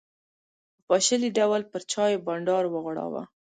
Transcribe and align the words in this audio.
په 0.75 0.81
پاشلي 0.87 1.29
ډول 1.37 1.61
پر 1.71 1.81
چایو 1.91 2.23
بانډار 2.27 2.63
وغوړاوه. 2.69 3.23